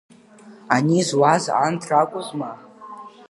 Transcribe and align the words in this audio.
Ани 0.75 0.99
зуаз 1.07 1.43
анҭ 1.65 1.81
ракәызма… 1.89 2.51